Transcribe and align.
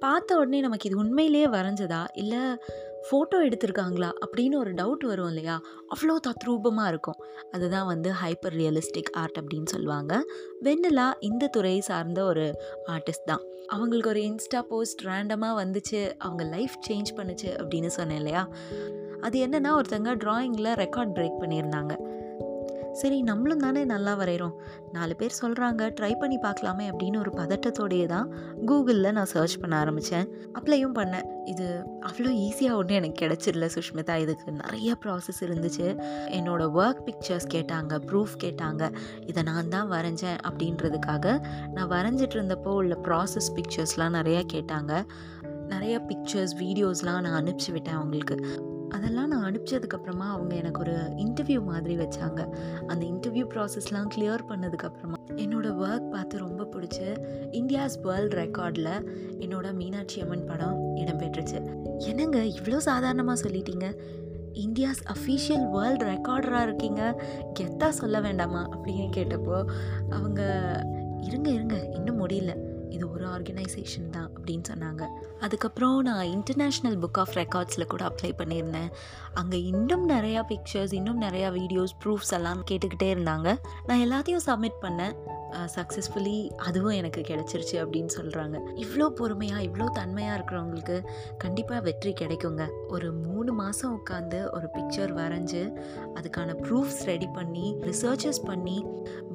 பார்த்த 0.00 0.36
உடனே 0.36 0.60
நமக்கு 0.60 0.88
இது 0.88 0.98
உண்மையிலேயே 0.98 1.46
வரைஞ்சதா? 1.46 2.04
இல்லை 2.12 2.38
ஃபோட்டோ 3.10 3.34
எடுத்திருக்காங்களா? 3.34 4.12
அப்படின்னு 4.26 4.54
ஒரு 4.54 4.74
டவுட் 4.74 5.06
வரும் 5.06 5.26
இல்லையா? 5.26 5.60
அவ்வளோ 5.88 6.16
தத்ரூபமாக 6.26 6.88
இருக்கும். 6.88 7.14
அதுதான் 7.50 7.86
வந்து 7.86 8.12
ஹைப்பர் 8.12 8.54
ரியலிஸ்டிக் 8.56 9.12
ஆர்ட் 9.12 9.38
அப்படின்னு 9.40 9.66
சொல்லுவாங்க. 9.66 10.24
வெண்ணிலா 10.62 11.12
இந்த 11.20 11.46
துறையை 11.46 11.80
சார்ந்த 11.80 12.24
ஒரு 12.24 12.62
ஆர்டிஸ்ட் 12.86 13.24
தான். 13.24 13.40
அவங்களுக்கு 13.66 14.08
ஒரு 14.08 14.20
இன்ஸ்டா 14.20 14.62
போஸ்ட் 14.62 15.04
ரேண்டமாக 15.04 15.58
வந்துச்சு. 15.62 16.10
அவங்க 16.18 16.44
லைஃப் 16.44 16.74
சேஞ்ச் 16.88 17.10
பண்ணுச்சு 17.16 17.44
அப்படின்னு 17.44 17.86
சொன்னேன் 17.86 18.16
இல்லையா? 18.16 18.48
அது 19.20 19.46
என்னென்னா 19.46 19.80
ஒருத்தங்க 19.80 20.14
ட்ராயிங்கில் 20.16 20.72
ரெக்கார்ட் 20.74 21.14
பிரேக் 21.14 21.40
பண்ணியிருந்தாங்க. 21.40 22.18
சரி 22.92 23.22
நம்மளும் 23.22 23.58
தானே 23.58 23.84
நல்லா 23.84 24.18
வரைகிறோம் 24.18 24.54
நாலு 24.92 25.16
பேர் 25.16 25.38
சொல்கிறாங்க 25.42 25.82
ட்ரை 26.00 26.18
பண்ணி 26.18 26.38
பார்க்கலாமே 26.38 26.84
அப்படின்னு 26.90 27.18
ஒரு 27.18 27.30
பதட்டத்தோடையே 27.36 28.06
தான் 28.06 28.32
கூகுளில் 28.66 29.12
நான் 29.12 29.24
சர்ச் 29.24 29.58
பண்ண 29.58 29.76
ஆரம்பித்தேன் 29.76 30.28
அப்ளையும் 30.54 30.94
பண்ணேன். 30.94 31.26
இது 31.44 31.86
அவ்வளோ 32.00 32.30
ஈஸியாக 32.46 32.74
ஒன்றும் 32.74 32.96
எனக்கு 32.96 33.26
கிடச்சிடல 33.26 33.68
சுஷ்மிதா. 33.74 34.16
இதுக்கு 34.16 34.52
நிறைய 34.52 34.96
ப்ராசஸ் 35.04 35.40
இருந்துச்சு. 35.40 36.00
என்னோடய 36.30 36.74
ஒர்க் 36.74 37.02
பிக்சர்ஸ் 37.04 37.46
கேட்டாங்க 37.46 38.00
ப்ரூஃப் 38.06 38.36
கேட்டாங்க. 38.42 38.94
இதை 39.26 39.42
நான் 39.42 39.68
தான் 39.68 39.90
வரைஞ்சேன் 39.90 40.38
அப்படின்றதுக்காக 40.48 41.46
நான் 41.72 41.88
வரைஞ்சிட்டு 41.88 42.38
இருந்தப்போ 42.38 42.68
உள்ள 42.68 42.98
ப்ராசஸ் 43.02 43.52
பிக்சர்ஸ்லாம் 43.54 44.16
நிறையா 44.20 44.42
கேட்டாங்க. 44.52 45.02
நிறைய 45.68 45.98
பிக்சர்ஸ் 45.98 46.56
வீடியோஸ்லாம் 46.56 47.20
நான் 47.20 47.44
அனுப்பிச்சி 47.44 47.72
விட்டேன் 47.72 47.94
அவங்களுக்கு. 47.94 48.36
அதெல்லாம் 48.90 49.28
நான் 49.28 49.52
அனுப்பிச்சதுக்கப்புறமா 49.52 50.28
அவங்க 50.28 50.54
எனக்கு 50.54 50.80
ஒரு 50.80 50.92
இன்டர்வியூ 50.92 51.64
மாதிரி 51.64 51.96
வச்சாங்க. 51.96 52.54
அந்த 52.86 53.06
இன்டர்வியூ 53.06 53.46
ப்ராசஸ்லாம் 53.54 54.08
கிளியர் 54.16 54.38
பண்ணதுக்கப்புறமா 54.48 55.18
என்னோடய 55.36 55.74
ஒர்க் 55.84 56.10
பார்த்து 56.10 56.38
ரொம்ப 56.38 56.68
பிடிச்சி 56.72 57.24
இந்தியாஸ் 57.50 58.00
வேர்ல்ட் 58.02 58.34
ரெக்கார்டில் 58.34 59.08
என்னோட 59.38 59.72
மீனாட்சி 59.72 60.20
அம்மன் 60.20 60.44
படம் 60.44 60.96
இடம்பெற்றுச்சு. 60.96 61.58
என்னங்க 61.98 62.38
இவ்வளோ 62.38 62.76
சாதாரணமாக 62.76 63.48
சொல்லிட்டீங்க? 63.48 63.98
இந்தியாஸ் 64.54 65.02
அஃபீஷியல் 65.12 65.70
வேர்ல்ட் 65.70 66.02
ரெக்கார்டராக 66.02 66.62
இருக்கீங்க? 66.62 67.22
கெத்தாக 67.60 67.88
சொல்ல 67.88 68.20
வேண்டாமா? 68.20 68.68
அப்படின்னு 68.68 69.10
கேட்டப்போ 69.16 69.64
அவங்க 70.10 70.42
இருங்க 71.20 71.50
இருங்க 71.50 71.88
இன்னும் 71.90 72.26
முடியல. 72.26 72.69
இது 72.96 73.04
ஒரு 73.14 73.24
ஆர்கனைசேஷன் 73.34 74.10
தான் 74.16 74.28
அப்படின்னு 74.36 74.66
சொன்னாங்க. 74.72 75.02
அதுக்கப்புறம் 75.46 75.96
நான் 76.08 76.24
இன்டர்நேஷ்னல் 76.36 76.98
புக் 77.04 77.20
ஆஃப் 77.24 77.34
ரெக்கார்ட்ஸில் 77.40 77.90
கூட 77.94 78.04
அப்ளை 78.10 78.32
பண்ணியிருந்தேன். 78.40 78.90
அங்கே 79.42 79.60
இன்னும் 79.72 80.06
நிறையா 80.14 80.42
பிக்சர்ஸ் 80.52 80.94
இன்னும் 81.00 81.20
நிறையா 81.26 81.50
வீடியோஸ் 81.58 81.94
ப்ரூஃப்ஸ் 82.04 82.34
எல்லாம் 82.38 82.62
கேட்டுக்கிட்டே 82.70 83.10
இருந்தாங்க. 83.16 83.48
நான் 83.90 84.04
எல்லாத்தையும் 84.06 84.46
சப்மிட் 84.48 84.80
பண்ணேன். 84.86 85.14
சக்ஸஸ்ஃபுல்லி 85.74 86.36
அதுவும் 86.66 86.96
எனக்கு 86.98 87.20
கிடச்சிருச்சு 87.28 87.76
அப்படின்னு 87.82 88.10
சொல்கிறாங்க 88.16 88.56
இவ்வளோ 88.82 89.06
பொறுமையாக 89.20 89.64
இவ்வளோ 89.68 89.86
தன்மையாக 89.96 90.36
இருக்கிறவங்களுக்கு 90.38 90.96
கண்டிப்பாக 91.44 91.80
வெற்றி 91.86 92.12
கிடைக்குங்க. 92.20 92.64
ஒரு 92.94 93.08
மூணு 93.24 93.50
மாதம் 93.60 93.94
உட்காந்து 93.98 94.40
ஒரு 94.56 94.66
பிக்சர் 94.76 95.12
வரைஞ்சி 95.20 95.62
அதுக்கான 96.18 96.54
ப்ரூஃப்ஸ் 96.66 97.02
ரெடி 97.10 97.28
பண்ணி 97.38 97.66
ரிசர்ச்சஸ் 97.88 98.40
பண்ணி 98.50 98.76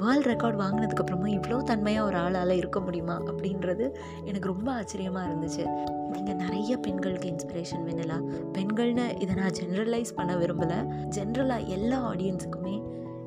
வேர்ல்ட் 0.03 0.29
ரெக்கார்ட் 0.31 0.61
வாங்கினதுக்கப்புறமா 0.63 1.27
இவ்வளோ 1.37 1.57
தன்மையாக 1.71 2.07
ஒரு 2.09 2.17
ஆளால் 2.23 2.59
இருக்க 2.61 2.79
முடியுமா 2.85 3.17
அப்படின்றது 3.45 3.85
எனக்கு 4.25 4.47
ரொம்ப 4.47 4.67
ஆச்சரியமாக 4.71 5.27
இருந்துச்சு. 5.29 5.63
நீங்கள் 6.11 6.35
நிறைய 6.35 6.77
பெண்களுக்கு 6.77 7.27
இன்ஸ்பிரேஷன் 7.31 7.83
வேணலாம் 7.87 8.23
பெண்கள்னு 8.53 9.05
இதை 9.21 9.35
நான் 9.35 9.57
ஜென்ரலைஸ் 9.59 10.13
பண்ண 10.15 10.35
விரும்பலை. 10.35 10.79
ஜென்ரலாக 11.17 11.67
எல்லா 11.67 12.11
ஆடியன்ஸுக்குமே 12.11 12.75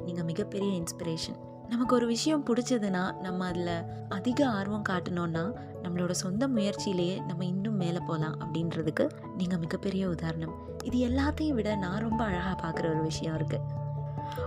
நீங்கள் 0.05 0.25
மிகப்பெரிய 0.25 0.71
இன்ஸ்பிரேஷன் 0.81 1.39
நமக்கு 1.69 1.95
ஒரு 1.95 2.07
விஷயம் 2.07 2.45
பிடிச்சதுன்னா 2.45 3.03
நம்ம 3.21 3.47
அதில் 3.47 3.75
அதிக 4.09 4.47
ஆர்வம் 4.49 4.87
காட்டணும்னா 4.89 5.45
நம்மளோட 5.83 6.11
சொந்த 6.11 6.49
முயற்சியிலேயே 6.49 7.17
நம்ம 7.27 7.45
இன்னும் 7.45 7.77
மேலே 7.77 8.01
போகலாம் 8.07 8.39
அப்படின்றதுக்கு 8.41 9.11
நீங்கள் 9.37 9.59
மிகப்பெரிய 9.59 10.09
உதாரணம். 10.09 10.55
இது 10.85 10.99
எல்லாத்தையும் 11.09 11.59
விட 11.59 11.77
நான் 11.77 12.01
ரொம்ப 12.01 12.25
அழகாக 12.25 12.57
பார்க்குற 12.65 12.89
ஒரு 12.91 13.03
விஷயம் 13.03 13.37
இருக்குது 13.39 13.78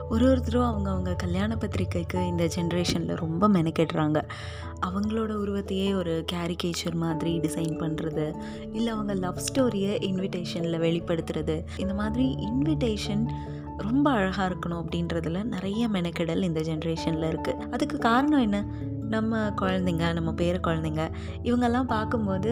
ஒரு 0.10 0.30
ஒருத்தரும் 0.30 0.64
அவங்க 0.64 0.90
அவங்க 0.90 1.14
கல்யாண 1.16 1.58
பத்திரிக்கைக்கு 1.60 2.28
இந்த 2.28 2.50
ஜென்ரேஷனில் 2.56 3.16
ரொம்ப 3.16 3.50
மெனக்கெடுறாங்க. 3.50 4.22
அவங்களோட 4.86 5.32
உருவத்தையே 5.44 5.96
ஒரு 5.96 6.26
கேரிகேச்சர் 6.32 6.94
மாதிரி 6.94 7.40
டிசைன் 7.40 7.80
பண்ணுறது 7.80 8.34
இல்லை 8.72 8.94
அவங்க 8.94 9.14
லவ் 9.14 9.38
ஸ்டோரியை 9.38 9.94
இன்விடேஷனில் 10.04 10.80
வெளிப்படுத்துறது. 10.80 11.64
இந்த 11.78 11.94
மாதிரி 11.94 12.36
இன்விடேஷன் 12.52 13.26
ரொம்ப 13.78 14.12
அழகாக 14.12 14.54
இருக்கணும் 14.54 14.84
அப்படின்றதுல 14.84 15.44
நிறைய 15.44 15.88
மெனக்கெடல் 15.90 16.44
இந்த 16.44 16.60
ஜென்ரேஷனில் 16.60 17.36
இருக்குது 17.36 17.70
அதுக்கு 17.70 17.98
காரணம் 17.98 18.40
என்ன? 18.40 18.66
நம்ம 19.12 19.40
குழந்தைங்க 19.62 20.06
நம்ம 20.14 20.30
பேர 20.32 20.56
குழந்தைங்க 20.68 21.04
இவங்கெல்லாம் 21.44 21.90
பார்க்கும்போது 21.94 22.52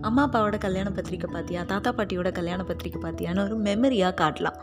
அம்மா 0.00 0.22
அப்பாவோட 0.26 0.58
கல்யாண 0.58 0.90
பத்திரிக்கை 0.90 1.28
பார்த்தியா? 1.34 1.62
தாத்தா 1.64 1.90
பாட்டியோட 1.98 2.30
கல்யாண 2.32 2.62
பத்திரிக்கை 2.64 3.00
பார்த்தியான்னு 3.02 3.44
ஒரு 3.46 3.56
மெமரியாக 3.60 4.14
காட்டலாம். 4.22 4.58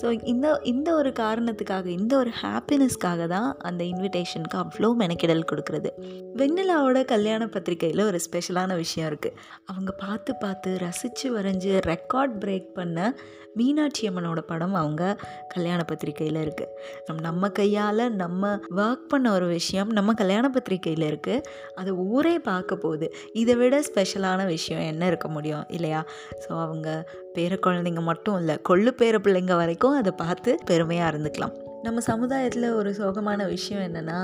ஸோ 0.00 0.06
இந்த 0.24 0.46
இந்த 0.64 0.88
ஒரு 0.94 1.10
காரணத்துக்காக 1.20 1.86
இந்த 1.98 2.12
ஒரு 2.16 2.32
ஹாப்பினஸ்க்காக 2.42 3.26
தான் 3.26 3.48
அந்த 3.60 3.84
இன்விடேஷனுக்கு 3.84 4.58
அவ்வளோ 4.64 4.90
மெனக்கெடல் 5.02 5.48
கொடுக்குறது. 5.52 5.90
வெண்ணிலாவோட 6.36 6.98
கல்யாண 7.04 7.44
பத்திரிக்கையில் 7.46 8.04
ஒரு 8.04 8.20
ஸ்பெஷலான 8.26 8.76
விஷயம் 8.76 9.08
இருக்குது 9.10 9.36
அவங்க 9.66 9.92
பார்த்து 10.04 10.34
பார்த்து 10.36 10.70
ரசித்து 10.78 11.28
வரைஞ்சி 11.36 11.72
ரெக்கார்ட் 11.90 12.36
பிரேக் 12.44 12.70
பண்ண 12.74 12.98
மீனாட்சி 13.56 14.02
அம்மனோட 14.08 14.40
படம் 14.42 14.74
அவங்க 14.74 15.02
கல்யாண 15.54 15.80
பத்திரிக்கையில் 15.82 16.40
இருக்குது 16.42 16.72
நம் 17.06 17.22
நம்ம 17.26 17.48
கையால் 17.50 18.04
நம்ம 18.16 18.50
ஒர்க் 18.76 19.06
பண்ண 19.08 19.26
ஒரு 19.32 19.46
விஷயம் 19.48 19.90
நம்ம 19.90 20.14
கல்யாண 20.14 20.46
பத்திரிக்கை 20.50 20.75
நம்பிக்கையில் 20.76 21.06
இருக்குது 21.10 21.44
அது 21.74 21.90
ஊரே 22.08 22.38
பார்க்க 22.48 22.82
போகுது. 22.84 23.06
இதை 23.32 23.54
விட 23.54 23.76
ஸ்பெஷலான 23.88 24.40
விஷயம் 24.46 24.84
என்ன 24.92 25.06
இருக்க 25.06 25.28
முடியும் 25.28 25.64
இல்லையா? 25.68 26.00
ஸோ 26.42 26.50
அவங்க 26.64 26.88
பேர 27.36 27.54
குழந்தைங்க 27.66 28.02
மட்டும் 28.02 28.36
இல்லை 28.38 28.54
கொள்ளு 28.68 28.90
பேர 29.00 29.14
பிள்ளைங்க 29.24 29.54
வரைக்கும் 29.56 29.96
அதை 30.00 30.12
பார்த்து 30.16 30.52
பெருமையாக 30.64 31.10
இருந்துக்கலாம். 31.12 31.54
நம்ம 31.82 32.00
சமுதாயத்தில் 32.00 32.68
ஒரு 32.72 32.90
சோகமான 32.98 33.40
விஷயம் 33.46 33.84
என்னென்னா 33.88 34.18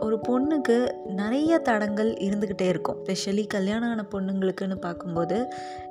ஒரு 0.00 0.16
பொண்ணுக்கு 0.28 0.76
நிறைய 1.20 1.58
தடங்கள் 1.58 2.10
இருந்துக்கிட்டே 2.26 2.66
இருக்கும். 2.72 2.98
ஸ்பெஷலி 3.02 3.44
கல்யாணம் 3.46 3.90
ஆன 3.90 4.04
பொண்ணுங்களுக்குன்னு 4.14 4.78
பார்க்கும்போது 4.86 5.38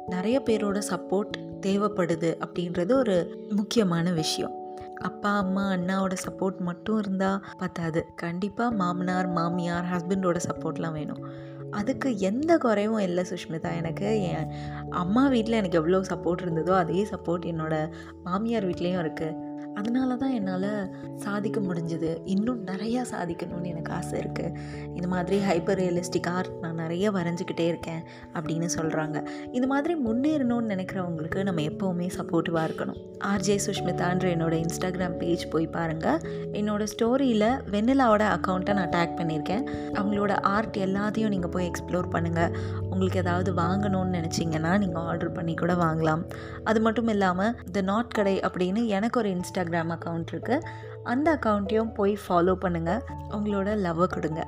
நிறைய 0.07 0.38
பேரோட 0.50 0.80
சப்போர்ட் 0.91 1.38
தேவைப்படுது 1.68 2.31
அப்படின்றது 2.45 2.94
ஒரு 2.94 3.18
முக்கியமான 3.50 4.12
விஷயம். 4.12 4.53
அப்பா 5.03 5.31
அம்மா 5.38 5.64
அண்ணாவோட 5.69 6.16
சப்போர்ட் 6.25 6.59
மட்டும் 6.59 6.97
இருந்தால் 6.97 7.40
பத்தாது. 7.58 8.02
கண்டிப்பாக 8.16 8.75
மாமனார் 8.75 9.30
மாமியார் 9.30 9.90
ஹஸ்பண்டோட 9.94 10.40
சப்போர்ட்லாம் 10.50 10.91
வேணும். 10.91 11.22
அதுக்கு 11.72 12.19
எந்த 12.19 12.52
குறைவும் 12.58 13.00
இல்லை 13.00 13.24
சுஷ்மிதா. 13.30 13.69
எனக்கு 13.75 14.08
என் 14.22 14.52
அம்மா 14.90 15.28
வீட்டில் 15.28 15.53
எனக்கு 15.53 15.78
எவ்வளோ 15.78 16.02
சப்போர்ட் 16.12 16.44
இருந்ததோ 16.46 16.74
அதே 16.75 17.03
சப்போர்ட் 17.03 17.50
என்னோடய 17.53 17.92
மாமியார் 18.24 18.66
வீட்லேயும் 18.66 19.03
இருக்குது 19.06 19.52
அதனால 19.76 20.16
தான் 20.16 20.34
என்னால் 20.40 20.70
சாதிக்க 21.16 21.60
முடிஞ்சது. 21.60 22.10
இன்னும் 22.26 22.62
நிறையா 22.68 23.02
சாதிக்கணும்னு 23.12 23.72
எனக்கு 23.74 23.94
ஆசை 23.94 24.20
இருக்குது 24.20 24.56
இந்த 24.96 25.08
மாதிரி 25.08 25.38
ஹைப்பர் 25.48 25.80
ரியலிஸ்டிக் 25.84 26.30
ஆர்ட் 26.30 26.52
நான் 26.62 26.80
நிறைய 26.84 27.12
வரைஞ்சிக்கிட்டே 27.12 27.66
இருக்கேன் 27.68 28.02
அப்படின்னு 28.34 28.70
சொல்கிறாங்க 28.78 29.18
இது 29.52 29.68
மாதிரி 29.68 29.96
முன்னேறணும்னு 30.06 30.72
நினைக்கிறவங்களுக்கு 30.74 31.44
நம்ம 31.44 31.62
எப்போவுமே 31.62 32.10
சப்போர்ட்டிவாக 32.18 32.68
இருக்கணும். 32.70 33.00
ஆர்ஜே 33.32 33.58
சுஷ்மிதான்ற 33.66 34.26
என்னோட 34.36 34.56
இன்ஸ்டாகிராம் 34.64 35.18
பேஜ் 35.18 35.46
போய் 35.50 35.68
பாருங்கள் 35.68 36.20
என்னோடய 36.60 36.92
ஸ்டோரியில் 36.94 37.50
வெண்ணிலாவோட 37.74 38.24
அக்கௌண்ட்டை 38.38 38.74
நான் 38.74 38.94
டேக் 38.98 39.18
பண்ணியிருக்கேன். 39.20 39.64
அவங்களோட 40.00 40.34
ஆர்ட் 40.56 40.78
எல்லாத்தையும் 40.78 41.34
நீங்கள் 41.36 41.54
போய் 41.56 41.70
எக்ஸ்ப்ளோர் 41.72 42.10
பண்ணுங்கள் 42.16 42.52
உங்களுக்கு 42.94 43.22
ஏதாவது 43.24 43.52
வாங்கணும்னு 43.62 44.16
நினச்சிங்கன்னா 44.18 44.72
நீங்கள் 44.84 45.04
ஆர்டர் 45.12 45.36
பண்ணி 45.38 45.54
கூட 45.62 45.74
வாங்கலாம். 45.84 46.24
அது 46.64 46.81
மட்டும் 46.88 47.12
இல்லாமல் 47.14 47.56
த 47.76 47.81
நாட் 47.92 48.16
கடை 48.18 48.36
அப்படின்னு 48.48 48.84
எனக்கு 48.98 49.20
ஒரு 49.22 49.31
இன்ஸ்டாகிராம் 49.36 49.94
அக்கௌண்ட் 49.96 50.31
இருக்குது 50.34 50.66
அந்த 51.14 51.28
அக்கௌண்ட்டையும் 51.38 51.94
போய் 52.00 52.14
ஃபாலோ 52.24 52.56
பண்ணுங்கள் 52.66 53.02
உங்களோட 53.38 53.70
லவ்வை 53.86 54.08
கொடுங்க. 54.16 54.42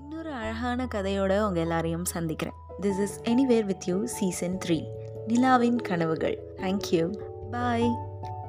இன்னொரு 0.00 0.32
அழகான 0.40 0.88
கதையோட 0.94 1.32
உங்கள் 1.46 1.64
எல்லாரையும் 1.66 2.06
சந்திக்கிறேன். 2.14 2.58
This 2.84 3.00
is 3.06 3.16
anywhere 3.32 3.66
with 3.70 3.88
you 3.90 3.96
season 4.18 4.58
three 4.64 4.78
நிலாவின் 5.32 5.80
கனவுகள். 5.88 6.38
Thank you 6.62 7.04
bye 7.50 7.90